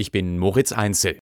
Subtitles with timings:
[0.00, 1.18] Ich bin Moritz Einzel.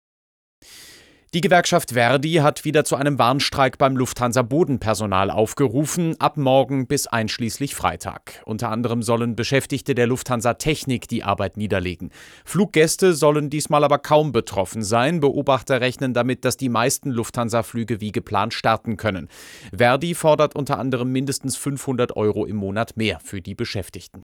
[1.36, 7.06] Die Gewerkschaft Verdi hat wieder zu einem Warnstreik beim Lufthansa Bodenpersonal aufgerufen, ab morgen bis
[7.06, 8.42] einschließlich Freitag.
[8.46, 12.10] Unter anderem sollen Beschäftigte der Lufthansa Technik die Arbeit niederlegen.
[12.46, 15.20] Fluggäste sollen diesmal aber kaum betroffen sein.
[15.20, 19.30] Beobachter rechnen damit, dass die meisten Lufthansa-Flüge wie geplant starten können.
[19.72, 24.24] Verdi fordert unter anderem mindestens 500 Euro im Monat mehr für die Beschäftigten.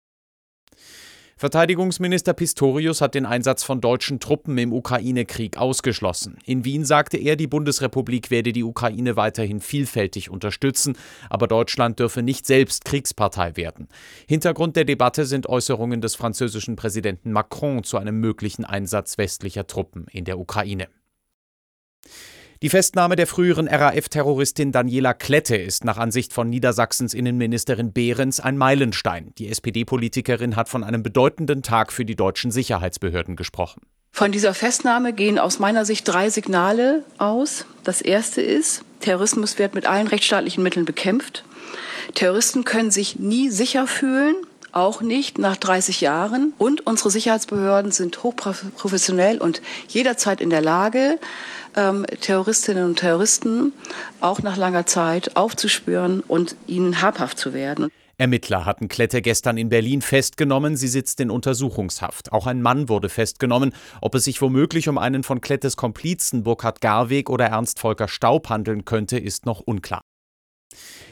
[1.39, 6.37] Verteidigungsminister Pistorius hat den Einsatz von deutschen Truppen im Ukraine-Krieg ausgeschlossen.
[6.45, 10.97] In Wien sagte er, die Bundesrepublik werde die Ukraine weiterhin vielfältig unterstützen,
[11.31, 13.87] aber Deutschland dürfe nicht selbst Kriegspartei werden.
[14.27, 20.07] Hintergrund der Debatte sind Äußerungen des französischen Präsidenten Macron zu einem möglichen Einsatz westlicher Truppen
[20.11, 20.89] in der Ukraine.
[22.61, 28.59] Die Festnahme der früheren RAF-Terroristin Daniela Klette ist nach Ansicht von Niedersachsens Innenministerin Behrens ein
[28.59, 29.33] Meilenstein.
[29.39, 33.83] Die SPD-Politikerin hat von einem bedeutenden Tag für die deutschen Sicherheitsbehörden gesprochen.
[34.11, 37.65] Von dieser Festnahme gehen aus meiner Sicht drei Signale aus.
[37.85, 41.45] Das erste ist, Terrorismus wird mit allen rechtsstaatlichen Mitteln bekämpft.
[42.15, 44.35] Terroristen können sich nie sicher fühlen,
[44.73, 46.53] auch nicht nach 30 Jahren.
[46.59, 51.19] Und unsere Sicherheitsbehörden sind hochprofessionell und jederzeit in der Lage,
[51.77, 53.73] ähm, Terroristinnen und Terroristen
[54.21, 57.89] auch nach langer Zeit aufzuspüren und ihnen habhaft zu werden.
[58.21, 60.77] Ermittler hatten Klette gestern in Berlin festgenommen.
[60.77, 62.33] Sie sitzt in Untersuchungshaft.
[62.33, 63.73] Auch ein Mann wurde festgenommen.
[64.01, 68.49] Ob es sich womöglich um einen von Klettes Komplizen Burkhard Garweg oder Ernst Volker Staub
[68.49, 70.01] handeln könnte, ist noch unklar.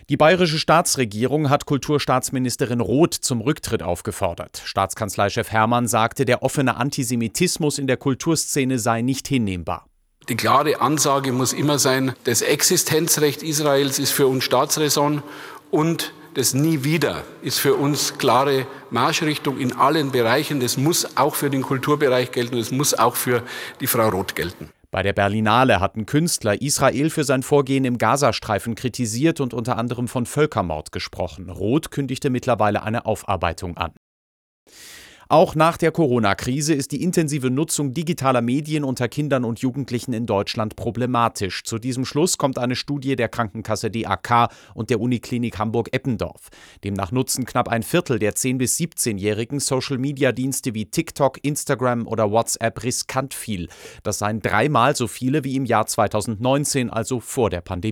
[0.09, 4.63] Die bayerische Staatsregierung hat Kulturstaatsministerin Roth zum Rücktritt aufgefordert.
[4.65, 9.87] Staatskanzleichef Hermann sagte, der offene Antisemitismus in der Kulturszene sei nicht hinnehmbar.
[10.29, 15.25] Die klare Ansage muss immer sein, das Existenzrecht Israels ist für uns Staatsräson
[15.73, 20.61] und das Nie wieder ist für uns klare Marschrichtung in allen Bereichen.
[20.61, 23.43] Das muss auch für den Kulturbereich gelten und es muss auch für
[23.81, 24.71] die Frau Roth gelten.
[24.91, 30.09] Bei der Berlinale hatten Künstler Israel für sein Vorgehen im Gazastreifen kritisiert und unter anderem
[30.09, 31.51] von Völkermord gesprochen.
[31.51, 33.93] Roth kündigte mittlerweile eine Aufarbeitung an.
[35.29, 40.25] Auch nach der Corona-Krise ist die intensive Nutzung digitaler Medien unter Kindern und Jugendlichen in
[40.25, 41.65] Deutschland problematisch.
[41.65, 46.51] Zu diesem Schluss kommt eine Studie der Krankenkasse DAK und der Uniklinik Hamburg-Eppendorf.
[46.85, 52.85] Demnach nutzen knapp ein Viertel der 10- bis 17-Jährigen Social-Media-Dienste wie TikTok, Instagram oder WhatsApp
[52.85, 53.69] riskant viel.
[54.05, 57.87] Das seien dreimal so viele wie im Jahr 2019, also vor der Pandemie.